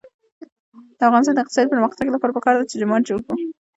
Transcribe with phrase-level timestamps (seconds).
[0.97, 3.37] د افغانستان د اقتصادي پرمختګ لپاره پکار ده چې جومات جوړ کړو.